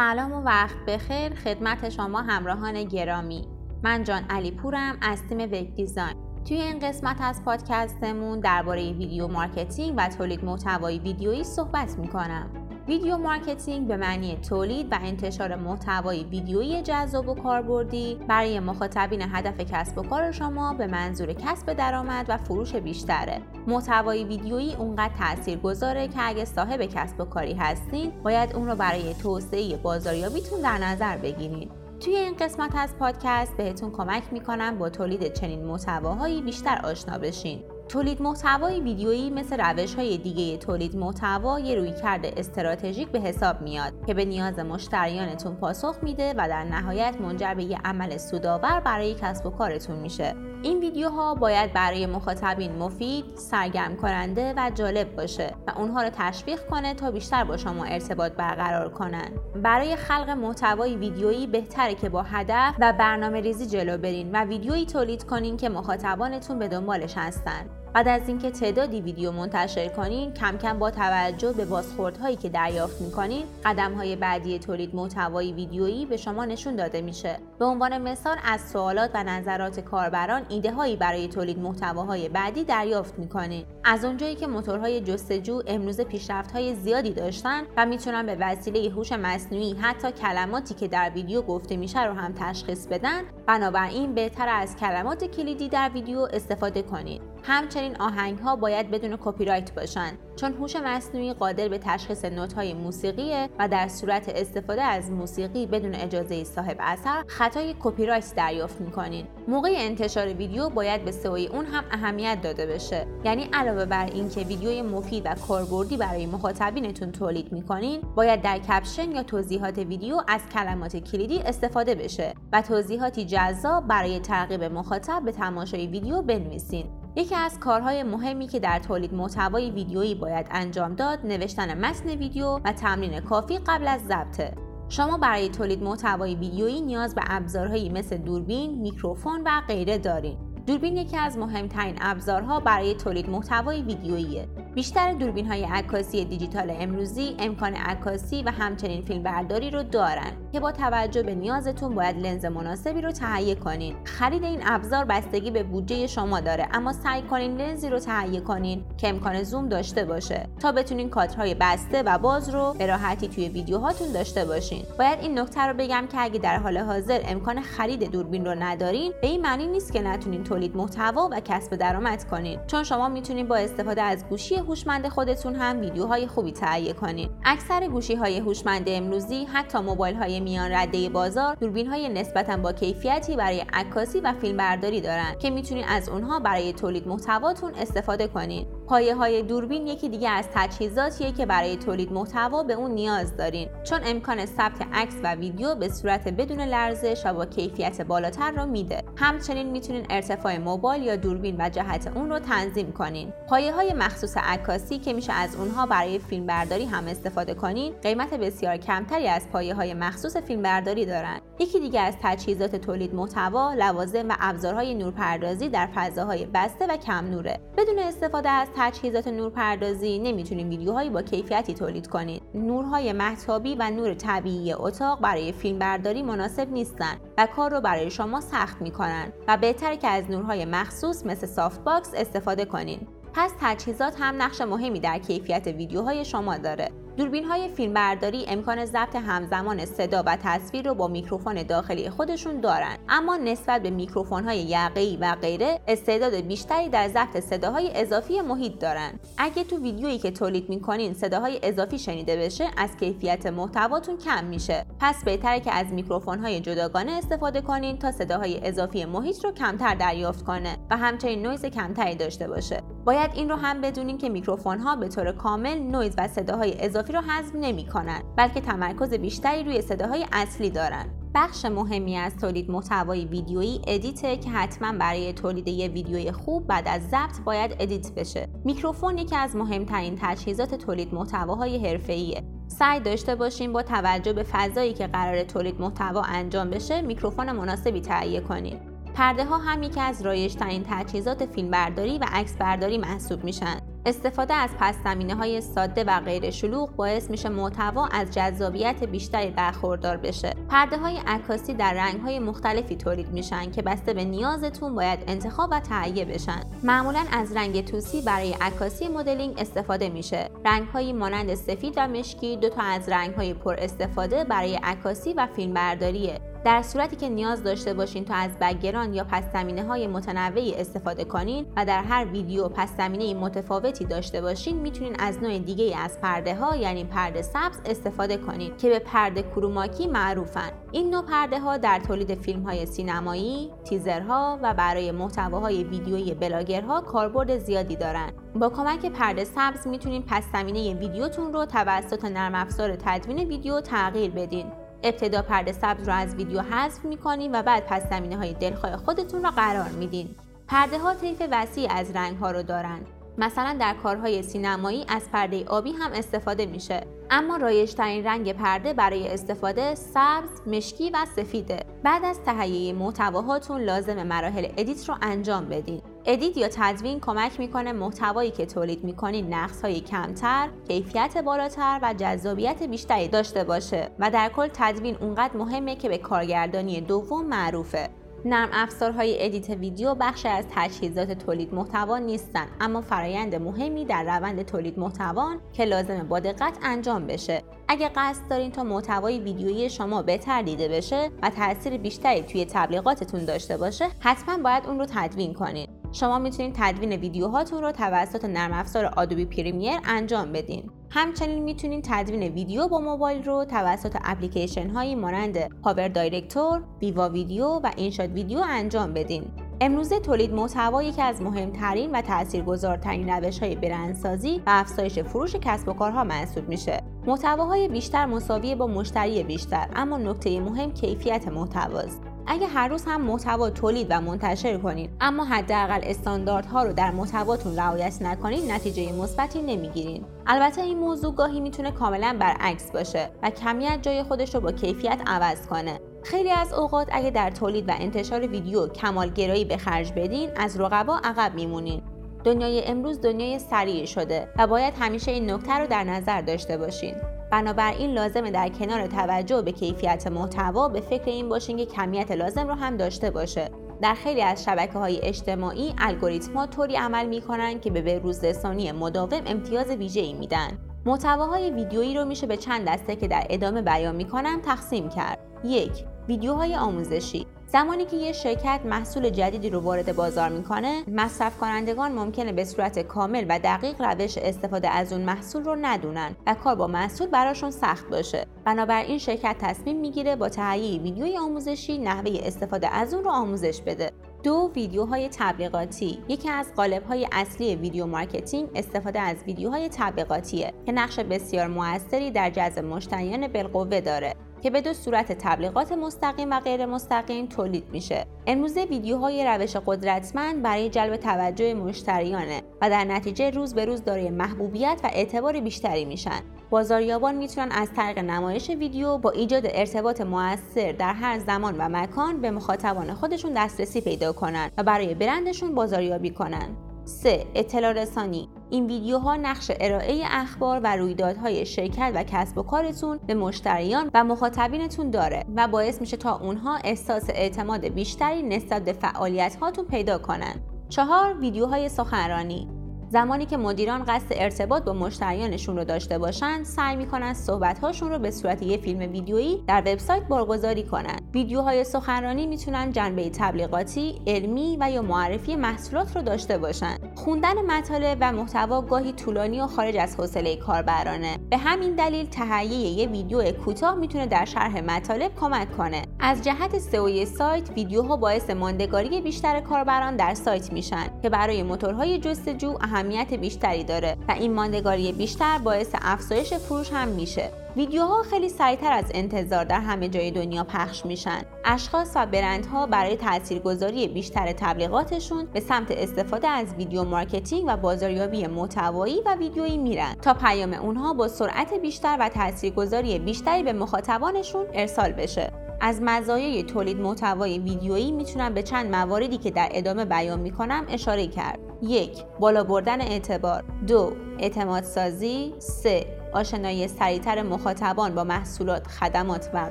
سلام 0.00 0.32
و 0.32 0.42
وقت 0.42 0.76
بخیر. 0.86 1.34
خدمت 1.34 1.88
شما 1.88 2.22
همراهان 2.22 2.84
گرامی. 2.84 3.48
من 3.82 4.04
جان 4.04 4.22
علی 4.30 4.50
پورم 4.50 4.96
از 5.02 5.22
تیم 5.28 5.38
web 5.38 5.74
design. 5.74 6.29
توی 6.50 6.60
این 6.60 6.78
قسمت 6.78 7.16
از 7.20 7.44
پادکستمون 7.44 8.40
درباره 8.40 8.92
video 8.92 9.28
marketing 9.28 9.94
و 9.96 10.08
تولید 10.08 10.44
محتوای 10.44 10.98
ویدیویی 10.98 11.44
صحبت 11.44 11.98
می‌کنم 11.98 12.50
video 12.88 13.16
marketing 13.16 13.88
به 13.88 13.96
معنی 13.96 14.36
تولید 14.36 14.92
و 14.92 14.98
انتشار 15.02 15.56
محتوای 15.56 16.24
ویدیویی 16.24 16.82
جذاب 16.82 17.28
و 17.28 17.34
کاربردی 17.34 18.18
برای 18.28 18.60
مخاطبین 18.60 19.22
هدف 19.22 19.60
کسب 19.60 19.98
و 19.98 20.02
کار 20.02 20.32
شما 20.32 20.74
به 20.74 20.86
منظور 20.86 21.32
کسب 21.32 21.72
درآمد 21.72 22.26
و 22.28 22.36
فروش 22.36 22.76
بیشتره. 22.76 23.40
محتوای 23.66 24.24
ویدیویی 24.24 24.74
اونقدر 24.74 25.14
تأثیر 25.18 25.58
گذاره 25.58 26.08
که 26.08 26.18
اگه 26.28 26.44
صاحب 26.44 26.80
کسب 26.84 27.20
و 27.20 27.24
کاری 27.24 27.54
هستین 27.54 28.12
باید 28.22 28.56
اون 28.56 28.68
رو 28.68 28.76
برای 28.76 29.14
توسعه 29.14 29.76
بازاریابیتون 29.76 30.60
در 30.60 30.78
نظر 30.78 31.16
بگیرید. 31.16 31.79
توی 32.00 32.16
این 32.16 32.34
قسمت 32.34 32.76
از 32.76 32.96
پادکست 32.96 33.56
بهتون 33.56 33.90
کمک 33.90 34.22
می‌کنم 34.32 34.78
با 34.78 34.90
تولید 34.90 35.32
چنین 35.32 35.64
محتواهایی 35.64 36.42
بیشتر 36.42 36.80
آشنا 36.84 37.18
بشین. 37.18 37.62
تولید 37.88 38.22
محتوای 38.22 38.80
ویدیویی 38.80 39.30
مثل 39.30 39.60
روش 39.60 39.94
های 39.94 40.18
دیگه 40.18 40.56
تولید 40.56 40.96
محتوا 40.96 41.60
یه 41.60 41.74
روی 41.74 41.92
کرده 42.02 42.32
استراتژیک 42.36 43.08
به 43.08 43.20
حساب 43.20 43.60
میاد 43.60 43.92
که 44.06 44.14
به 44.14 44.24
نیاز 44.24 44.58
مشتریانتون 44.58 45.54
پاسخ 45.56 45.96
میده 46.02 46.34
و 46.36 46.48
در 46.48 46.64
نهایت 46.64 47.20
منجر 47.20 47.54
به 47.54 47.64
یه 47.64 47.78
عمل 47.84 48.16
سودآور 48.16 48.80
برای 48.80 49.14
کسب 49.14 49.46
و 49.46 49.50
کارتون 49.50 49.96
میشه. 49.96 50.49
این 50.62 50.80
ویدیوها 50.80 51.34
باید 51.34 51.72
برای 51.72 52.06
مخاطبین 52.06 52.76
مفید، 52.76 53.24
سرگرم 53.34 53.96
کننده 53.96 54.54
و 54.56 54.70
جالب 54.74 55.16
باشه 55.16 55.54
و 55.66 55.72
اونها 55.78 56.02
رو 56.02 56.10
تشویق 56.12 56.66
کنه 56.66 56.94
تا 56.94 57.10
بیشتر 57.10 57.44
با 57.44 57.56
شما 57.56 57.84
ارتباط 57.84 58.32
برقرار 58.32 58.88
کنن. 58.88 59.28
برای 59.62 59.96
خلق 59.96 60.30
محتوای 60.30 60.96
ویدیویی 60.96 61.46
بهتره 61.46 61.94
که 61.94 62.08
با 62.08 62.22
هدف 62.22 62.74
و 62.80 62.92
برنامه 62.92 63.40
ریزی 63.40 63.66
جلو 63.66 63.98
برین 63.98 64.30
و 64.32 64.44
ویدیویی 64.44 64.86
تولید 64.86 65.24
کنین 65.24 65.56
که 65.56 65.68
مخاطبانتون 65.68 66.58
به 66.58 66.68
دنبالش 66.68 67.14
هستن. 67.16 67.66
بعد 67.94 68.08
از 68.08 68.28
اینکه 68.28 68.50
تعدادی 68.50 69.00
ویدیو 69.00 69.32
منتشر 69.32 69.88
کنین 69.88 70.32
کم 70.32 70.58
کم 70.58 70.78
با 70.78 70.90
توجه 70.90 71.52
به 71.52 71.64
بازخوردهایی 71.64 72.36
که 72.36 72.48
دریافت 72.48 73.00
می‌کنین 73.00 73.44
قدمهای 73.64 74.16
بعدی 74.16 74.58
تولید 74.58 74.94
محتوای 74.94 75.52
ویدیویی 75.52 76.06
به 76.06 76.16
شما 76.16 76.44
نشون 76.44 76.76
داده 76.76 77.00
میشه. 77.00 77.38
به 77.58 77.64
عنوان 77.64 77.98
مثال 77.98 78.36
از 78.44 78.60
سوالات 78.60 79.10
و 79.14 79.24
نظرات 79.24 79.80
کاربران 79.80 80.42
ایده 80.48 80.72
هایی 80.72 80.96
برای 80.96 81.28
تولید 81.28 81.58
محتواهای 81.58 82.28
بعدی 82.28 82.64
دریافت 82.64 83.18
می‌کنین. 83.18 83.64
از 83.84 84.04
اونجایی 84.04 84.34
که 84.34 84.46
موتورهای 84.46 85.00
جستجو 85.00 85.62
امروز 85.66 86.00
پیشرفت 86.00 86.52
های 86.52 86.74
زیادی 86.74 87.12
داشتن 87.12 87.62
و 87.76 87.86
می‌تونن 87.86 88.26
به 88.26 88.36
وسیله 88.40 88.90
هوش 88.90 89.12
مصنوعی 89.12 89.74
حتی 89.74 90.12
کلماتی 90.12 90.74
که 90.74 90.88
در 90.88 91.10
ویدیو 91.14 91.42
گفته 91.42 91.76
میشه 91.76 92.04
رو 92.04 92.14
هم 92.14 92.32
تشخیص 92.32 92.86
بدن 92.86 93.22
بنابراین 93.46 94.14
بهتر 94.14 94.48
از 94.48 94.76
کلمات 94.76 95.24
کلیدی 95.24 95.68
در 95.68 95.90
ویدیو 95.94 96.18
استفاده 96.18 96.82
کنید 96.82 97.29
همچنین 97.42 97.96
آهنگ 97.96 98.38
ها 98.38 98.56
باید 98.56 98.90
بدون 98.90 99.16
کپی 99.20 99.44
رایت 99.44 99.74
باشند 99.74 100.18
چون 100.36 100.52
هوش 100.52 100.76
مصنوعی 100.76 101.32
قادر 101.32 101.68
به 101.68 101.78
تشخیص 101.78 102.24
نوت 102.24 102.52
های 102.52 102.74
موسیقی 102.74 103.48
و 103.58 103.68
در 103.68 103.88
صورت 103.88 104.28
استفاده 104.28 104.82
از 104.82 105.10
موسیقی 105.10 105.66
بدون 105.66 105.94
اجازه 105.94 106.44
صاحب 106.44 106.76
اثر 106.80 107.24
خطای 107.26 107.74
کپی 107.80 108.06
رایت 108.06 108.32
دریافت 108.36 108.80
می‌کنید 108.80 109.26
موقع 109.48 109.68
انتشار 109.76 110.26
ویدیو 110.26 110.68
باید 110.68 111.04
به 111.04 111.10
سئو 111.10 111.32
اون 111.32 111.66
هم 111.66 111.84
اهمیت 111.90 112.38
داده 112.42 112.66
بشه. 112.66 113.06
یعنی 113.24 113.48
علاوه 113.52 113.84
بر 113.84 114.06
اینکه 114.06 114.40
ویدیوی 114.40 114.82
مفید 114.82 115.26
و 115.26 115.34
کاربردی 115.48 115.96
برای 115.96 116.26
مخاطبینتون 116.26 117.12
تولید 117.12 117.52
می‌کنین 117.52 118.00
باید 118.14 118.42
در 118.42 118.58
کپشن 118.58 119.12
یا 119.12 119.22
توضیحات 119.22 119.78
ویدیو 119.78 120.20
از 120.28 120.40
کلمات 120.54 120.96
کلیدی 120.96 121.38
استفاده 121.38 121.94
بشه 121.94 122.34
و 122.52 122.62
توضیحاتی 122.62 123.24
جذاب 123.24 123.86
برای 123.86 124.20
ترغیب 124.20 124.64
مخاطب 124.64 125.22
به 125.24 125.32
تماشای 125.32 125.86
ویدیو 125.86 126.22
بنویسین. 126.22 126.99
یکی 127.16 127.34
از 127.34 127.58
کارهای 127.58 128.02
مهمی 128.02 128.46
که 128.46 128.60
در 128.60 128.78
تولید 128.78 129.14
محتوای 129.14 129.70
ویدیویی 129.70 130.14
باید 130.14 130.46
انجام 130.50 130.94
داد 130.94 131.26
نوشتن 131.26 131.86
متن 131.86 132.08
ویدیو 132.08 132.60
و 132.64 132.72
تمرین 132.72 133.20
کافی 133.20 133.58
قبل 133.58 133.88
از 133.88 134.00
ضبطه 134.00 134.54
شما 134.88 135.18
برای 135.18 135.48
تولید 135.48 135.82
محتوای 135.82 136.34
ویدیویی 136.34 136.80
نیاز 136.80 137.14
به 137.14 137.22
ابزارهایی 137.26 137.88
مثل 137.88 138.16
دوربین، 138.16 138.78
میکروفون 138.80 139.42
و 139.46 139.50
غیره 139.68 139.98
دارین. 139.98 140.38
دوربین 140.66 140.96
یکی 140.96 141.16
از 141.16 141.38
مهمترین 141.38 141.96
ابزارها 142.00 142.60
برای 142.60 142.94
تولید 142.94 143.30
محتوای 143.30 143.82
ویدیوییه. 143.82 144.48
بیشتر 144.74 145.12
دوربین 145.12 145.46
های 145.46 145.64
عکاسی 145.64 146.24
دیجیتال 146.24 146.76
امروزی 146.78 147.36
امکان 147.38 147.74
عکاسی 147.74 148.42
و 148.42 148.50
همچنین 148.50 149.02
فیلمبرداری 149.02 149.70
رو 149.70 149.82
دارن 149.82 150.32
که 150.52 150.60
با 150.60 150.72
توجه 150.72 151.22
به 151.22 151.34
نیازتون 151.34 151.94
باید 151.94 152.16
لنز 152.16 152.44
مناسبی 152.44 153.00
رو 153.00 153.12
تهیه 153.12 153.54
کنین. 153.54 153.94
خرید 154.04 154.44
این 154.44 154.60
ابزار 154.64 155.04
بستگی 155.04 155.50
به 155.50 155.62
بودجه 155.62 156.06
شما 156.06 156.40
داره 156.40 156.68
اما 156.72 156.92
سعی 156.92 157.22
کنین 157.22 157.56
لنزی 157.56 157.88
رو 157.88 157.98
تهیه 157.98 158.40
کنین 158.40 158.84
که 158.98 159.08
امکان 159.08 159.42
زوم 159.42 159.68
داشته 159.68 160.04
باشه 160.04 160.48
تا 160.60 160.72
بتونین 160.72 161.10
کادرهای 161.10 161.54
بسته 161.54 162.02
و 162.02 162.18
باز 162.18 162.48
رو 162.48 162.74
به 162.78 162.86
راحتی 162.86 163.28
توی 163.28 163.48
ویدیوهاتون 163.48 164.12
داشته 164.12 164.44
باشین. 164.44 164.84
باید 164.98 165.18
این 165.20 165.38
نکته 165.38 165.60
رو 165.60 165.74
بگم 165.74 166.06
که 166.12 166.20
اگه 166.20 166.38
در 166.38 166.58
حال 166.58 166.78
حاضر 166.78 167.20
امکان 167.24 167.60
خرید 167.60 168.10
دوربین 168.10 168.46
رو 168.46 168.54
ندارین 168.54 169.12
به 169.22 169.26
این 169.26 169.40
معنی 169.40 169.66
نیست 169.66 169.92
که 169.92 170.02
نتونین 170.02 170.44
تولید 170.44 170.76
محتوا 170.76 171.28
و 171.32 171.40
کسب 171.40 171.76
درآمد 171.76 172.24
کنین 172.24 172.60
چون 172.66 172.84
شما 172.84 173.08
می‌تونین 173.08 173.48
با 173.48 173.56
استفاده 173.56 174.02
از 174.02 174.24
گوشی 174.28 174.59
هوشمند 174.60 175.08
خودتون 175.08 175.54
هم 175.54 175.80
ویدیوهای 175.80 176.26
خوبی 176.26 176.52
تهیه 176.52 176.92
کنید 176.92 177.30
اکثر 177.44 177.88
گوشی 177.88 178.14
های 178.14 178.38
هوشمند 178.38 178.84
امروزی 178.86 179.44
حتی 179.44 179.78
موبایل 179.78 180.16
های 180.16 180.40
میان 180.40 180.72
رده 180.72 181.08
بازار 181.08 181.54
دوربین 181.54 181.86
های 181.86 182.08
نسبتا 182.08 182.56
با 182.56 182.72
کیفیتی 182.72 183.36
برای 183.36 183.64
عکاسی 183.72 184.20
و 184.20 184.32
فیلمبرداری 184.40 185.00
دارند 185.00 185.38
که 185.38 185.50
می‌تونید 185.50 185.84
از 185.88 186.08
اونها 186.08 186.40
برای 186.40 186.72
تولید 186.72 187.08
محتواتون 187.08 187.74
استفاده 187.74 188.26
کنید 188.26 188.66
پایه 188.86 189.14
های 189.14 189.42
دوربین 189.42 189.86
یکی 189.86 190.08
دیگه 190.08 190.30
از 190.30 190.44
تجهیزاتیه 190.54 191.32
که 191.32 191.46
برای 191.46 191.76
تولید 191.76 192.12
محتوا 192.12 192.62
به 192.62 192.72
اون 192.72 192.90
نیاز 192.90 193.36
دارین. 193.36 193.68
چون 193.84 194.00
امکان 194.04 194.46
ثبت 194.46 194.86
عکس 194.92 195.14
و 195.22 195.34
ویدیو 195.34 195.74
به 195.74 195.88
صورت 195.88 196.28
بدون 196.28 196.60
لرزش 196.60 197.22
و 197.26 197.34
با 197.34 197.46
کیفیت 197.46 198.02
بالاتر 198.02 198.50
رو 198.50 198.66
میده. 198.66 199.02
همچنین 199.16 199.70
می‌تونین 199.70 200.06
ارتفاع 200.10 200.58
موبایل 200.58 201.02
یا 201.02 201.16
دوربین 201.16 201.56
و 201.58 201.68
جهت 201.68 202.06
اون 202.14 202.30
رو 202.30 202.38
تنظیم 202.38 202.92
کنین. 202.92 203.32
پایه 203.48 203.72
های 203.72 203.92
مخصوص 203.92 204.36
عکاسی 204.50 204.98
که 204.98 205.12
میشه 205.12 205.32
از 205.32 205.56
اونها 205.56 205.86
برای 205.86 206.18
فیلمبرداری 206.18 206.84
هم 206.84 207.06
استفاده 207.06 207.54
کنین 207.54 207.92
قیمت 208.02 208.34
بسیار 208.34 208.76
کمتری 208.76 209.28
از 209.28 209.48
پایه 209.52 209.74
های 209.74 209.94
مخصوص 209.94 210.36
فیلمبرداری 210.36 211.06
دارن. 211.06 211.40
یکی 211.58 211.80
دیگه 211.80 212.00
از 212.00 212.14
تجهیزات 212.22 212.76
تولید 212.76 213.14
محتوا 213.14 213.74
لوازم 213.74 214.28
و 214.28 214.34
ابزارهای 214.40 214.94
نورپردازی 214.94 215.68
در 215.68 215.88
فضاهای 215.94 216.46
بسته 216.46 216.86
و 216.86 216.96
کم 216.96 217.26
نوره. 217.26 217.60
بدون 217.76 217.98
استفاده 217.98 218.48
از 218.50 218.68
تجهیزات 218.76 219.28
نورپردازی 219.28 220.18
نمی‌تونید 220.18 220.66
ویدیوهایی 220.66 221.10
با 221.10 221.22
کیفیتی 221.22 221.74
تولید 221.74 222.06
کنید 222.06 222.42
نورهای 222.54 223.12
مهتابی 223.12 223.74
و 223.74 223.90
نور 223.90 224.14
طبیعی 224.14 224.72
اتاق 224.72 225.20
برای 225.20 225.52
فیلمبرداری 225.52 226.22
مناسب 226.22 226.72
نیستند 226.72 227.20
و 227.38 227.46
کار 227.46 227.70
رو 227.70 227.80
برای 227.80 228.10
شما 228.10 228.40
سخت 228.40 228.82
می‌کنن 228.82 229.32
و 229.48 229.56
بهتره 229.56 229.96
که 229.96 230.08
از 230.08 230.30
نورهای 230.30 230.64
مخصوص 230.64 231.26
مثل 231.26 231.46
softbox 231.46 232.10
استفاده 232.14 232.64
کنید 232.64 233.19
پس 233.34 233.52
تجهیزات 233.60 234.14
هم 234.20 234.42
نقش 234.42 234.60
مهمی 234.60 235.00
در 235.00 235.18
کیفیت 235.18 235.66
ویدیوهای 235.66 236.24
شما 236.24 236.56
داره. 236.56 236.90
دوربین 237.16 237.44
های 237.44 237.68
فیلمبرداری 237.68 238.44
امکان 238.48 238.84
ضبط 238.84 239.16
همزمان 239.16 239.84
صدا 239.84 240.22
و 240.26 240.36
تصویر 240.42 240.88
رو 240.88 240.94
با 240.94 241.08
میکروفون 241.08 241.62
داخلی 241.62 242.10
خودشون 242.10 242.60
دارن. 242.60 242.96
اما 243.08 243.36
نسبت 243.36 243.82
به 243.82 243.90
میکروفون 243.90 244.44
های 244.44 244.58
یقه‌ای 244.58 245.18
و 245.20 245.36
غیره 245.42 245.80
استعداد 245.88 246.34
بیشتری 246.34 246.88
در 246.88 247.08
ضبط 247.08 247.40
صداهای 247.40 247.90
اضافی 247.94 248.40
محیط 248.40 248.78
دارن. 248.78 249.10
اگه 249.38 249.64
تو 249.64 249.76
ویدیویی 249.76 250.18
که 250.18 250.30
تولید 250.30 250.68
می‌کنین 250.68 251.14
صداهای 251.14 251.60
اضافی 251.62 251.98
شنیده 251.98 252.36
بشه 252.36 252.70
از 252.76 252.96
کیفیت 252.96 253.46
محتواتون 253.46 254.18
کم 254.18 254.44
میشه. 254.44 254.86
پس 255.00 255.24
بهتره 255.24 255.60
که 255.60 255.72
از 255.72 255.86
میکروفون 255.86 256.38
های 256.38 256.60
جداگانه 256.60 257.12
استفاده 257.12 257.60
کنین 257.60 257.98
تا 257.98 258.12
صداهای 258.12 258.66
اضافی 258.66 259.04
محیط 259.04 259.44
رو 259.44 259.52
کمتر 259.52 259.94
دریافت 259.94 260.44
کنه 260.44 260.76
و 260.90 260.96
همچنین 260.96 261.42
نویز 261.42 261.64
کمتری 261.64 262.14
داشته 262.14 262.48
باشه. 262.48 262.82
باید 263.04 263.30
این 263.34 263.48
رو 263.48 263.56
هم 263.56 263.80
بدونین 263.80 264.18
که 264.18 264.28
میکروفون 264.28 264.78
ها 264.78 264.96
به 264.96 265.08
طور 265.08 265.32
کامل 265.32 265.78
نویز 265.78 266.14
و 266.18 266.28
صداهای 266.28 266.80
اضافی 266.80 266.99
رو 267.08 267.20
حذف 267.20 267.54
نمی 267.54 267.86
کنن 267.86 268.22
بلکه 268.36 268.60
تمرکز 268.60 269.14
بیشتری 269.14 269.64
روی 269.64 269.82
صداهای 269.82 270.26
اصلی 270.32 270.70
دارن. 270.70 271.06
بخش 271.34 271.64
مهمی 271.64 272.16
از 272.16 272.36
تولید 272.36 272.70
محتوای 272.70 273.24
ویدیویی 273.24 273.80
edit 273.86 274.26
ه 274.26 274.36
که 274.36 274.50
حتما 274.50 274.98
برای 274.98 275.32
تولید 275.32 275.68
یه 275.68 275.88
ویدیوی 275.88 276.32
خوب 276.32 276.66
بعد 276.66 276.88
از 276.88 277.02
ضبط 277.08 277.40
باید 277.44 277.76
edit 277.78 278.12
بشه. 278.12 278.48
میکروفون 278.64 279.18
یکی 279.18 279.36
از 279.36 279.56
مهمترین 279.56 280.18
تجهیزات 280.22 280.74
تولید 280.74 281.14
محتواهای 281.14 281.88
حرفه‌ایه. 281.88 282.42
سعی 282.68 283.00
داشته 283.00 283.34
باشیم 283.34 283.72
با 283.72 283.82
توجه 283.82 284.32
به 284.32 284.42
فضایی 284.42 284.92
که 284.92 285.06
قرار 285.06 285.42
تولید 285.42 285.80
محتوا 285.80 286.22
انجام 286.22 286.70
بشه 286.70 287.02
میکروفون 287.02 287.52
مناسبی 287.52 288.00
تهیه 288.00 288.40
کنید 288.40 288.90
پرده 289.14 289.44
ها 289.44 289.58
هم 289.58 289.82
یکی 289.82 290.00
از 290.00 290.22
رایج 290.22 290.54
ترین 290.54 290.84
تجهیزات 290.88 291.46
فیلمبرداری 291.46 292.18
و 292.18 292.26
عکس 292.32 292.56
برداری 292.56 292.98
محسوب 292.98 293.44
میشن. 293.44 293.89
استفاده 294.06 294.54
از 294.54 294.70
پس 294.78 294.94
های 295.38 295.60
ساده 295.60 296.04
و 296.04 296.20
غیر 296.20 296.50
شلوغ 296.50 296.96
باعث 296.96 297.30
میشه 297.30 297.48
محتوا 297.48 298.06
از 298.06 298.30
جذابیت 298.30 299.04
بیشتری 299.04 299.50
برخوردار 299.50 300.16
بشه. 300.16 300.54
پرده 300.68 300.96
های 300.96 301.18
عکاسی 301.26 301.74
در 301.74 301.94
رنگ 301.94 302.20
های 302.20 302.38
مختلفی 302.38 302.96
تولید 302.96 303.28
میشن 303.28 303.70
که 303.70 303.82
بسته 303.82 304.14
به 304.14 304.24
نیازتون 304.24 304.94
باید 304.94 305.18
انتخاب 305.26 305.70
و 305.72 305.80
تهیه 305.80 306.24
بشن. 306.24 306.62
معمولا 306.82 307.24
از 307.32 307.56
رنگ 307.56 307.84
توسی 307.84 308.22
برای 308.22 308.52
عکاسی 308.60 309.08
مدلینگ 309.08 309.54
استفاده 309.58 310.08
میشه. 310.08 310.50
رنگ 310.64 310.88
های 310.88 311.12
مانند 311.12 311.54
سفید 311.54 311.94
و 311.96 312.08
مشکی 312.08 312.56
دو 312.56 312.68
تا 312.68 312.82
از 312.82 313.08
رنگ 313.08 313.34
های 313.34 313.54
پر 313.54 313.74
استفاده 313.78 314.44
برای 314.44 314.76
عکاسی 314.76 315.34
و 315.34 315.48
فیلمبرداریه 315.56 316.49
در 316.64 316.82
صورتی 316.82 317.16
که 317.16 317.28
نیاز 317.28 317.62
داشته 317.62 317.94
باشین 317.94 318.24
تا 318.24 318.34
از 318.34 318.50
بگران 318.60 319.14
یا 319.14 319.26
پس 319.30 319.44
های 319.88 320.06
متنوعی 320.06 320.74
استفاده 320.74 321.24
کنین 321.24 321.66
و 321.76 321.84
در 321.84 322.02
هر 322.02 322.24
ویدیو 322.24 322.68
پس 322.68 322.96
زمینه 322.96 323.34
متفاوتی 323.34 324.04
داشته 324.04 324.40
باشین 324.40 324.78
می‌تونین 324.78 325.16
از 325.18 325.42
نوع 325.42 325.58
دیگه 325.58 325.98
از 325.98 326.20
پرده 326.20 326.54
ها 326.54 326.76
یعنی 326.76 327.04
پرده 327.04 327.42
سبز 327.42 327.80
استفاده 327.84 328.36
کنین 328.36 328.76
که 328.76 328.88
به 328.88 328.98
پرده 328.98 329.42
کروماکی 329.42 330.06
معروفن 330.06 330.70
این 330.92 331.10
نوع 331.10 331.22
پرده 331.22 331.60
ها 331.60 331.76
در 331.76 331.98
تولید 331.98 332.34
فیلم 332.34 332.62
های 332.62 332.86
سینمایی، 332.86 333.70
تیزرها 333.84 334.58
و 334.62 334.74
برای 334.74 335.10
محتواهای 335.10 335.84
ویدیویی 335.84 336.34
بلاگرها 336.34 337.00
کاربرد 337.00 337.58
زیادی 337.58 337.96
دارند. 337.96 338.32
با 338.54 338.68
کمک 338.68 339.06
پرده 339.06 339.44
سبز 339.44 339.86
می‌تونین 339.86 340.22
پس 340.26 340.44
زمینه 340.52 340.94
ویدیوتون 340.94 341.52
رو 341.52 341.66
توسط 341.66 342.24
نرم 342.24 342.54
افزار 342.54 342.96
تدوین 342.96 343.48
ویدیو 343.48 343.80
تغییر 343.80 344.30
بدین 344.30 344.66
ابتدا 345.02 345.42
پرده 345.42 345.72
سبز 345.72 346.08
رو 346.08 346.14
از 346.14 346.34
ویدیو 346.34 346.60
حذف 346.60 347.04
می‌کنین 347.04 347.54
و 347.54 347.62
بعد 347.62 347.86
پس 347.86 348.10
زمینه 348.10 348.36
های 348.36 348.54
دلخواه 348.54 348.96
خودتون 348.96 349.42
رو 349.42 349.50
قرار 349.50 349.88
میدین. 349.88 350.34
پرده 350.68 350.98
ها 350.98 351.14
طیف 351.14 351.42
وسیع 351.50 351.92
از 351.92 352.10
رنگ 352.16 352.36
ها 352.36 352.50
رو 352.50 352.62
دارند. 352.62 353.06
مثلا 353.38 353.76
در 353.80 353.94
کارهای 354.02 354.42
سینمایی 354.42 355.04
از 355.08 355.22
پرده 355.32 355.64
آبی 355.64 355.92
هم 355.92 356.12
استفاده 356.12 356.66
میشه 356.66 357.06
اما 357.30 357.56
رایجترین 357.56 358.26
رنگ 358.26 358.52
پرده 358.52 358.92
برای 358.92 359.28
استفاده 359.28 359.94
سبز، 359.94 360.68
مشکی 360.68 361.10
و 361.10 361.26
سفیده 361.36 361.80
بعد 362.02 362.24
از 362.24 362.40
تهیه 362.42 362.92
محتواهاتون 362.92 363.80
لازم 363.80 364.22
مراحل 364.22 364.66
edit 364.76 365.08
رو 365.08 365.14
انجام 365.22 365.68
بدین 365.68 366.02
edit 366.26 366.56
یا 366.56 366.68
تدوین 366.68 367.20
کمک 367.20 367.60
می‌کنه 367.60 367.92
محتوایی 367.92 368.50
که 368.50 368.66
تولید 368.66 369.04
می‌کنین 369.04 369.54
نقص 369.54 369.82
های 369.82 370.00
کمتر، 370.00 370.68
کیفیت 370.88 371.38
بالاتر 371.38 371.98
و 372.02 372.14
جذابیت 372.18 372.82
بیشتری 372.82 373.28
داشته 373.28 373.64
باشه. 373.64 374.10
و 374.18 374.30
در 374.30 374.48
کل 374.56 374.68
تدوین 374.74 375.16
اونقدر 375.20 375.56
مهمه 375.56 375.96
که 375.96 376.08
به 376.08 376.18
کارگردانی 376.18 377.00
دوم 377.00 377.46
معروفه. 377.46 378.08
نرم 378.44 378.68
افزارهای 378.72 379.44
edit 379.44 379.70
ویدیو 379.70 380.14
بخش 380.14 380.46
از 380.46 380.64
تجهیزات 380.74 381.32
تولید 381.32 381.74
محتوا 381.74 382.18
نیستن 382.18 382.66
اما 382.80 383.00
فرایند 383.00 383.54
مهمی 383.54 384.04
در 384.04 384.22
روند 384.22 384.62
تولید 384.62 384.98
محتوا 384.98 385.48
که 385.72 385.84
لازمه 385.84 386.24
با 386.24 386.40
دقت 386.40 386.78
انجام 386.82 387.26
بشه. 387.26 387.62
اگه 387.88 388.10
قصد 388.16 388.48
دارین 388.50 388.72
تا 388.72 388.84
محتوای 388.84 389.38
ویدیویی 389.38 389.90
شما 389.90 390.22
بهتر 390.22 390.62
دیده 390.62 390.88
بشه 390.88 391.30
و 391.42 391.50
تاثیر 391.50 391.96
بیشتری 391.96 392.42
توی 392.42 392.64
تبلیغاتتون 392.64 393.44
داشته 393.44 393.76
باشه 393.76 394.08
حتما 394.20 394.58
باید 394.58 394.86
اون 394.86 394.98
رو 394.98 395.06
تدوین 395.14 395.54
کنین. 395.54 395.99
شما 396.12 396.38
می‌تونید 396.38 396.74
تدوین 396.78 397.12
ویدیوهاتون 397.12 397.82
رو 397.82 397.92
توسط 397.92 398.44
نرم 398.44 398.72
افزار 398.72 399.04
Adobe 399.04 399.44
Premiere 399.44 399.92
انجام 400.04 400.52
بدین 400.52 400.90
همچنین 401.10 401.62
می‌تونید 401.62 402.04
تدوین 402.08 402.42
ویدیو 402.42 402.88
با 402.88 402.98
موبایل 402.98 403.44
رو 403.44 403.64
توسط 403.64 404.16
اپلیکیشن 404.24 404.90
هایی 404.90 405.14
مانند 405.14 405.68
PowerDirector، 405.82 406.82
VivaVideo 407.02 407.17
و 407.17 407.18
InShot 407.18 407.28
ویدیو 407.28 408.58
انجام 408.68 409.14
بدین. 409.14 409.44
امروزه 409.80 410.20
تولید 410.20 410.54
محتوا 410.54 411.02
یکی 411.02 411.22
از 411.22 411.42
مهمترین 411.42 412.10
و 412.10 412.22
تاثیرگذارترین 412.22 413.28
روش 413.28 413.58
های 413.58 413.74
برندسازی 413.74 414.58
و 414.58 414.62
افزایش 414.66 415.18
فروش 415.18 415.56
کسب 415.56 415.88
و 415.88 415.92
کارها 415.92 416.24
محسوب 416.24 416.68
میشه. 416.68 417.02
محتواهای 417.26 417.88
بیشتر 417.88 418.26
مساوی 418.26 418.74
با 418.74 418.86
مشتری 418.86 419.42
بیشتر 419.42 419.88
اما 419.96 420.18
نکته 420.18 420.60
مهم 420.60 420.92
کیفیت 420.92 421.48
محتواست. 421.48 422.29
اگه 422.52 422.66
هر 422.66 422.88
روز 422.88 423.04
هم 423.04 423.20
محتوا 423.20 423.70
تولید 423.70 424.06
و 424.10 424.20
منتشر 424.20 424.78
کنید. 424.78 425.10
اما 425.20 425.44
حداقل 425.44 426.00
استانداردها 426.02 426.82
رو 426.82 426.92
در 426.92 427.10
محتواتون 427.10 427.76
رعایت 427.76 428.22
نکنید 428.22 428.70
نتیجه 428.70 429.12
مثبتی 429.12 429.62
نمی‌گیرین. 429.62 430.24
البته 430.46 430.80
این 430.80 430.98
موضوع 430.98 431.34
گاهی 431.34 431.60
می‌تونه 431.60 431.90
کاملا 431.90 432.36
برعکس 432.40 432.90
باشه 432.90 433.30
و 433.42 433.50
کمیت 433.50 433.98
جای 434.02 434.22
خودش 434.22 434.54
رو 434.54 434.60
با 434.60 434.72
کیفیت 434.72 435.20
عوض 435.26 435.66
کنه. 435.66 436.00
خیلی 436.24 436.50
از 436.50 436.72
اوقات 436.72 437.08
اگه 437.12 437.30
در 437.30 437.50
تولید 437.50 437.88
و 437.88 437.92
انتشار 437.98 438.46
ویدیو 438.46 438.88
کمالگرایی 438.88 439.64
به 439.64 439.76
خرج 439.76 440.12
بدین 440.12 440.50
از 440.56 440.80
رقبا 440.80 441.20
عقب 441.24 441.54
میمونین. 441.54 442.02
دنیای 442.44 442.84
امروز 442.84 443.20
دنیای 443.20 443.58
سریع 443.58 444.04
شده 444.06 444.48
و 444.58 444.66
باید 444.66 444.94
همیشه 445.00 445.30
این 445.30 445.50
نکته 445.50 445.72
رو 445.72 445.86
در 445.86 446.04
نظر 446.04 446.40
داشته 446.40 446.76
باشین. 446.76 447.14
بنابراین 447.50 448.10
لازمه 448.10 448.50
در 448.50 448.68
کنار 448.68 449.06
توجه 449.06 449.62
به 449.62 449.72
کیفیت 449.72 450.26
محتوا 450.26 450.88
به 450.88 451.00
فکر 451.00 451.30
این 451.30 451.48
باشین 451.48 451.76
که 451.76 451.86
کمیت 451.86 452.30
لازم 452.30 452.68
رو 452.68 452.74
هم 452.74 452.96
داشته 452.96 453.30
باشه. 453.30 453.70
در 454.02 454.14
خیلی 454.14 454.42
از 454.42 454.64
شبکه 454.64 454.98
های 454.98 455.20
اجتماعی 455.22 455.94
الگوریتما 455.98 456.66
طوری 456.66 456.96
عمل 456.96 457.26
می‌کنن 457.26 457.80
که 457.80 457.90
به 457.90 458.02
بروز 458.02 458.44
رسانی 458.44 458.92
مداوم 458.92 459.42
امتیاز 459.46 459.90
ویژه‌ای 459.90 460.32
میدن. 460.32 460.78
محتواهای 461.06 461.70
ویدیویی 461.70 462.14
رو 462.14 462.24
میشه 462.24 462.46
به 462.46 462.56
چند 462.56 462.88
دسته 462.88 463.16
که 463.16 463.28
در 463.28 463.46
ادامه 463.50 463.82
بیان 463.82 464.16
می‌کنم 464.16 464.60
تقسیم 464.60 465.08
کرد. 465.08 465.38
یک 465.64 466.04
ویدیوهای 466.28 466.76
آموزشی. 466.76 467.46
زمانی 467.72 468.04
که 468.04 468.16
یه 468.16 468.32
شرکت 468.32 468.80
محصول 468.84 469.30
جدیدی 469.30 469.70
رو 469.70 469.80
وارد 469.80 470.16
بازار 470.16 470.48
می‌کنه 470.48 471.04
مصرف 471.08 471.58
کنندگان 471.58 472.12
ممکنه 472.12 472.52
به 472.52 472.64
صورت 472.64 472.98
کامل 472.98 473.46
و 473.48 473.58
دقیق 473.58 474.02
روش 474.02 474.38
استفاده 474.38 474.88
از 474.88 475.12
اون 475.12 475.22
محصول 475.22 475.64
رو 475.64 475.76
ندونن 475.80 476.36
و 476.46 476.54
کار 476.54 476.74
با 476.74 476.86
محصول 476.86 477.26
براشون 477.26 477.70
سخت 477.70 478.08
باشه. 478.08 478.46
بنابراین 478.64 479.18
شرکت 479.18 479.56
تصمیم 479.60 480.00
می‌گیره 480.00 480.36
با 480.36 480.48
تهیه 480.48 481.00
ویدیوی 481.00 481.38
آموزشی 481.38 481.98
نحوه 481.98 482.40
استفاده 482.42 482.88
از 482.88 483.14
اون 483.14 483.24
رو 483.24 483.30
آموزش 483.30 483.80
بده. 483.80 484.10
دو 484.42 484.70
ویدیوهای 484.74 485.28
تبلیغاتی. 485.28 486.18
یکی 486.28 486.48
از 486.48 486.74
قالب‌های 486.76 487.28
اصلی 487.32 487.76
video 487.76 488.06
marketing 488.06 488.68
استفاده 488.74 489.20
از 489.20 489.36
ویدیوهای 489.46 489.88
تبلیغاتیه 489.88 490.72
که 490.86 490.92
نقش 490.92 491.20
بسیار 491.20 491.66
موثری 491.66 492.30
در 492.30 492.50
جذب 492.50 492.84
مشتریان 492.84 493.48
بالقوه 493.48 494.00
داره. 494.00 494.34
که 494.62 494.70
به 494.70 494.80
دو 494.80 494.92
صورت 494.92 495.32
تبلیغات 495.32 495.92
مستقیم 495.92 496.50
و 496.50 496.60
غیر 496.60 496.86
مستقیم 496.86 497.46
تولید 497.46 497.84
میشه. 497.92 498.26
امروزه 498.46 498.84
ویدیوهای 498.84 499.44
روش 499.44 499.76
قدرتمند 499.76 500.62
برای 500.62 500.90
جلب 500.90 501.16
توجه 501.16 501.74
مشتریانه 501.74 502.62
و 502.82 502.90
در 502.90 503.04
نتیجه 503.04 503.50
روز 503.50 503.74
به 503.74 503.84
روز 503.84 504.04
دارای 504.04 504.30
محبوبیت 504.30 505.00
و 505.04 505.10
اعتبار 505.12 505.60
بیشتری 505.60 506.04
میشن. 506.04 506.40
بازاریابان 506.70 507.34
می‌تونن 507.34 507.72
از 507.72 507.88
طریق 507.96 508.18
نمایش 508.18 508.70
ویدیو 508.70 509.18
با 509.18 509.30
ایجاد 509.30 509.62
ارتباط 509.66 510.20
موثر 510.20 510.92
در 510.92 511.12
هر 511.12 511.38
زمان 511.38 511.74
و 511.78 511.88
مکان 511.88 512.40
به 512.40 512.50
مخاطبان 512.50 513.14
خودشون 513.14 513.52
دسترسی 513.56 514.00
پیدا 514.00 514.32
کنن 514.32 514.70
و 514.78 514.82
برای 514.82 515.14
برندشون 515.14 515.74
بازاریابی 515.74 516.30
کنن. 516.30 516.89
3. 517.04 517.46
اطلاع 517.54 517.92
رسانی 517.92 518.48
این 518.70 518.86
ویدیوها 518.86 519.36
نقش 519.36 519.70
ارائه 519.80 520.22
اخبار 520.24 520.80
و 520.84 520.96
رویدادهای 520.96 521.66
شرکت 521.66 522.12
و 522.14 522.24
کسب 522.24 522.58
و 522.58 522.62
کارتون 522.62 523.20
به 523.26 523.34
مشتریان 523.34 524.10
و 524.14 524.24
مخاطبینتون 524.24 525.10
داره 525.10 525.44
و 525.56 525.68
باعث 525.68 526.00
میشه 526.00 526.16
تا 526.16 526.36
اونها 526.38 526.76
احساس 526.84 527.30
اعتماد 527.30 527.88
بیشتری 527.88 528.42
نسبت 528.42 528.84
به 528.84 528.92
فعالیت 528.92 529.56
هاتون 529.56 529.84
پیدا 529.84 530.18
کنن. 530.18 530.54
چهار 530.88 531.38
ویدیوهای 531.38 531.88
سخنرانی 531.88 532.79
زمانی 533.12 533.46
که 533.46 533.56
مدیران 533.56 534.04
قصد 534.04 534.26
ارتباط 534.30 534.82
با 534.84 534.92
مشتریانشون 534.92 535.76
رو 535.76 535.84
داشته 535.84 536.18
باشند 536.18 536.64
سعی 536.64 536.96
می‌کنن 536.96 537.34
صحبتهاشون 537.34 538.10
رو 538.10 538.18
به 538.18 538.30
صورت 538.30 538.62
یه 538.62 538.76
فیلم 538.76 539.12
ویدیویی 539.12 539.64
در 539.66 539.80
وبسایت 539.86 540.22
برگزاری 540.22 540.82
کنند 540.82 541.22
ویدیوهای 541.34 541.84
سخنرانی 541.84 542.46
می‌تونن 542.46 542.92
جنبه 542.92 543.30
تبلیغاتی 543.30 544.20
علمی 544.26 544.76
و 544.80 544.90
یا 544.90 545.02
معرفی 545.02 545.56
محصولات 545.56 546.16
رو 546.16 546.22
داشته 546.22 546.58
باشند 546.58 547.09
خوندن 547.24 547.54
مطالب 547.66 548.18
و 548.20 548.32
محتوا 548.32 548.80
گاهی 548.80 549.12
طولانی 549.12 549.60
و 549.60 549.66
خارج 549.66 549.96
از 549.96 550.16
حوصله 550.16 550.56
کاربرانه. 550.56 551.38
به 551.50 551.56
همین 551.56 551.94
دلیل 551.94 552.26
تهیه 552.26 552.88
یه 552.88 553.08
ویدیو 553.08 553.52
کوتاه 553.52 553.94
می‌تونه 553.94 554.26
در 554.26 554.44
شرح 554.44 554.80
مطالب 554.80 555.32
کمک 555.40 555.76
کنه. 555.76 556.02
از 556.20 556.42
جهت 556.44 556.78
سئو 556.78 557.24
سایت 557.24 557.70
ویدیوها 557.70 558.16
باعث 558.16 558.50
ماندگاری 558.50 559.20
بیشتر 559.20 559.60
کاربران 559.60 560.16
در 560.16 560.34
سایت 560.34 560.72
میشن 560.72 561.06
که 561.22 561.28
برای 561.28 561.62
موتورهای 561.62 562.18
جستجو 562.18 562.78
اهمیت 562.80 563.34
بیشتری 563.34 563.84
داره 563.84 564.16
و 564.28 564.32
این 564.32 564.52
ماندگاری 564.52 565.12
بیشتر 565.12 565.58
باعث 565.58 565.88
افزایش 566.02 566.54
فروش 566.54 566.92
هم 566.92 567.08
میشه. 567.08 567.50
ویدیوها 567.76 568.22
خیلی 568.22 568.48
سریعتر 568.48 568.92
از 568.92 569.04
انتظار 569.14 569.64
در 569.64 569.80
همه 569.80 570.08
جای 570.08 570.30
دنیا 570.30 570.64
پخش 570.64 571.06
میشن. 571.06 571.42
اشخاص 571.64 572.12
و 572.14 572.26
برندها 572.26 572.86
برای 572.86 573.16
تاثیرگذاری 573.16 574.08
بیشتر 574.08 574.52
تبلیغاتشون 574.52 575.46
به 575.52 575.60
سمت 575.60 575.90
استفاده 575.90 576.48
از 576.48 576.74
video 576.74 577.04
marketing 577.04 577.64
و 577.68 577.76
بازاریابی 577.76 578.46
محتوایی 578.46 579.22
و 579.26 579.34
ویدیویی 579.34 579.78
میرن 579.78 580.14
تا 580.22 580.34
پیام 580.34 580.72
اونها 580.72 581.14
با 581.14 581.28
سرعت 581.28 581.74
بیشتر 581.74 582.16
و 582.20 582.28
تاثیرگذاری 582.28 583.18
بیشتری 583.18 583.62
به 583.62 583.72
مخاطبانشون 583.72 584.66
ارسال 584.74 585.12
بشه. 585.12 585.52
از 585.80 586.02
مزایای 586.02 586.62
تولید 586.62 586.96
محتوای 586.96 587.58
ویدیویی 587.58 588.12
می‌تونم 588.12 588.54
به 588.54 588.62
چند 588.62 588.94
مواردی 588.94 589.38
که 589.38 589.50
در 589.50 589.68
ادامه 589.72 590.04
بیان 590.04 590.40
می‌کنم 590.40 590.86
اشاره 590.88 591.26
کرد. 591.26 591.58
یک 591.82 592.24
بالا 592.40 592.64
بردن 592.64 593.00
اعتبار. 593.00 593.64
دو 593.86 594.12
اعتماد 594.38 594.84
سازی 594.84 595.54
سه 595.58 596.19
آشنایی 596.32 596.88
سریعتر 596.88 597.42
مخاطبان 597.42 598.14
با 598.14 598.24
محصولات 598.24 598.86
خدمات 598.86 599.50
و 599.54 599.70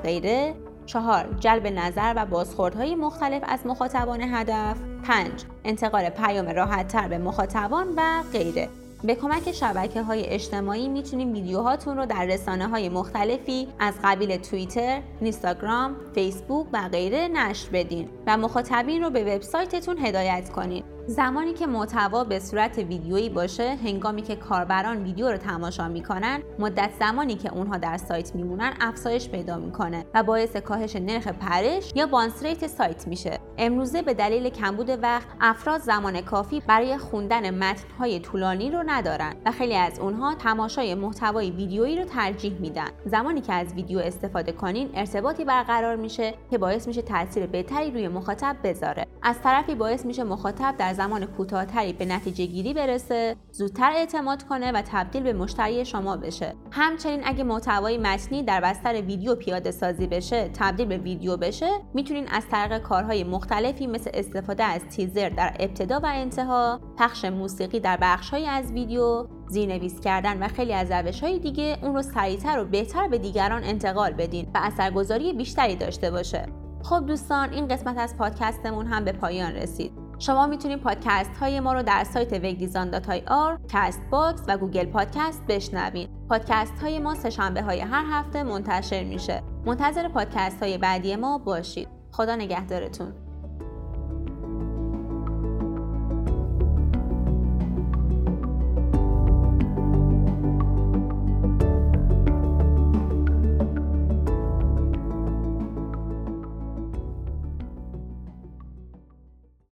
غیره. 0.00 0.54
چهار 0.86 1.36
جلب 1.40 1.66
نظر 1.66 2.12
و 2.16 2.26
بازخوردهای 2.26 2.94
مختلف 2.94 3.42
از 3.46 3.66
مخاطبان 3.66 4.20
هدف. 4.20 4.76
پنج 5.04 5.44
انتقال 5.64 6.10
پیام 6.10 6.48
راحتتر 6.48 7.08
به 7.08 7.18
مخاطبان 7.18 7.86
و 7.96 8.22
غیره. 8.32 8.68
به 9.04 9.14
کمک 9.14 9.52
شبکه 9.52 10.02
های 10.02 10.26
اجتماعی 10.26 10.88
می‌تونیم 10.88 11.32
ویدیوهاتون 11.32 11.96
رو 11.96 12.06
در 12.06 12.24
رسانه 12.24 12.68
های 12.68 12.88
مختلفی 12.88 13.68
از 13.78 13.94
قبیل 14.04 14.36
توییتر، 14.36 15.00
اینستاگرام، 15.20 15.96
فیسبوک 16.14 16.66
و 16.72 16.88
غیره 16.92 17.28
نشر 17.28 17.68
بدین 17.72 18.08
و 18.26 18.36
مخاطبین 18.36 19.02
رو 19.02 19.10
به 19.10 19.36
وبسایتتون 19.36 19.98
هدایت 19.98 20.50
کنید. 20.50 20.84
زمانی 21.10 21.52
که 21.52 21.66
محتوا 21.66 22.24
به 22.24 22.38
صورت 22.38 22.78
ویدیویی 22.78 23.28
باشه 23.28 23.74
هنگامی 23.84 24.22
که 24.22 24.36
کاربران 24.36 25.02
ویدیو 25.02 25.30
رو 25.30 25.36
تماشا 25.36 25.88
می‌کنن 25.88 26.42
مدت 26.58 26.90
زمانی 27.00 27.34
که 27.34 27.52
اونها 27.52 27.76
در 27.76 27.96
سایت 27.96 28.34
میمونن 28.34 28.72
افزایش 28.80 29.28
پیدا 29.28 29.56
می‌کنه 29.56 30.06
و 30.14 30.22
باعث 30.22 30.56
کاهش 30.56 30.96
نرخ 30.96 31.28
پرش 31.28 31.92
یا 31.94 32.06
بانسریت 32.06 32.66
سایت 32.66 33.08
میشه. 33.08 33.38
امروزه 33.58 34.02
به 34.02 34.14
دلیل 34.14 34.48
کمبود 34.48 34.90
وقت 35.02 35.26
افراد 35.40 35.80
زمان 35.80 36.20
کافی 36.20 36.62
برای 36.66 36.98
خوندن 36.98 37.54
متنهای 37.54 38.20
طولانی 38.20 38.70
رو 38.70 38.82
ندارن 38.86 39.34
و 39.46 39.52
خیلی 39.52 39.76
از 39.76 39.98
اونها 39.98 40.34
تماشای 40.34 40.94
محتوای 40.94 41.50
ویدیویی 41.50 41.96
رو 41.96 42.04
ترجیح 42.04 42.52
میدن. 42.60 42.88
زمانی 43.04 43.40
که 43.40 43.52
از 43.52 43.74
ویدیو 43.74 43.98
استفاده 43.98 44.52
کنین 44.52 44.90
ارتباطی 44.94 45.44
برقرار 45.44 45.96
میشه 45.96 46.34
که 46.50 46.58
باعث 46.58 46.86
میشه 46.86 47.02
تاثیر 47.02 47.46
بهتری 47.46 47.90
روی 47.90 48.08
مخاطب 48.08 48.56
بذاره. 48.64 49.06
از 49.22 49.36
طرفی 49.42 49.74
باعث 49.74 50.06
میشه 50.06 50.24
مخاطب 50.24 50.74
در 50.78 50.94
زمان 51.00 51.26
کوتاهتری 51.26 51.92
به 51.92 52.04
نتیجه 52.04 52.46
گیری 52.46 52.74
برسه 52.74 53.36
زودتر 53.52 53.92
اعتماد 53.92 54.42
کنه 54.42 54.72
و 54.72 54.82
تبدیل 54.82 55.22
به 55.22 55.32
مشتری 55.32 55.84
شما 55.84 56.16
بشه. 56.16 56.54
همچنین 56.70 57.20
اگه 57.24 57.44
محتوای 57.44 57.98
متنی 57.98 58.42
در 58.42 58.60
بستر 58.60 58.92
ویدیو 58.92 59.34
پیاده 59.34 59.70
سازی 59.70 60.06
بشه 60.06 60.50
تبدیل 60.54 60.86
به 60.86 60.98
ویدیو 60.98 61.36
بشه 61.36 61.70
می‌تونین 61.94 62.28
از 62.28 62.48
طریق 62.50 62.78
کارهای 62.78 63.24
مختلفی 63.24 63.86
مثل 63.86 64.10
استفاده 64.14 64.64
از 64.64 64.80
تیزر 64.80 65.28
در 65.28 65.56
ابتدا 65.60 66.00
و 66.00 66.06
انتها 66.06 66.80
پخش 66.98 67.24
موسیقی 67.24 67.80
در 67.80 67.98
بخشهایی 68.02 68.46
از 68.46 68.72
ویدیو 68.72 69.26
زیرنویس 69.48 70.00
کردن 70.00 70.42
و 70.42 70.48
خیلی 70.48 70.72
از 70.72 70.90
روش 70.90 71.20
های 71.22 71.38
دیگه 71.38 71.78
اون 71.82 71.94
رو 71.94 72.02
سریعتر 72.02 72.58
و 72.58 72.64
بهتر 72.64 73.08
به 73.08 73.18
دیگران 73.18 73.64
انتقال 73.64 74.12
بدین 74.12 74.46
و 74.54 74.58
اثرگذاری 74.62 75.32
بیشتری 75.32 75.76
داشته 75.76 76.10
باشه. 76.10 76.46
خب 76.82 77.06
دوستان 77.06 77.52
این 77.52 77.68
قسمت 77.68 77.98
از 77.98 78.16
پادکستمون 78.16 78.86
هم 78.86 79.04
به 79.04 79.12
پایان 79.12 79.52
رسید. 79.52 79.99
شما 80.20 80.46
می‌تونید 80.46 80.78
پادکست 80.80 81.36
های 81.40 81.60
ما 81.60 81.72
رو 81.72 81.82
در 81.82 82.04
سایت 82.04 82.32
وگدیزان 82.32 83.00
آر، 83.26 83.58
Castbox 83.68 84.42
و 84.48 84.58
Google 84.58 84.84
Podcast 84.84 85.46
بشنوید. 85.48 86.10
پادکست 86.28 86.82
های 86.82 86.98
ما 86.98 87.14
سهشنبه 87.14 87.62
های 87.62 87.80
هر 87.80 88.04
هفته 88.10 88.42
منتشر 88.42 89.04
میشه. 89.04 89.42
منتظر 89.66 90.08
پادکست 90.08 90.62
های 90.62 90.78
بعدی 90.78 91.16
ما 91.16 91.38
باشید. 91.38 91.88
خدا 92.12 92.36
نگهدارتون. 92.36 93.29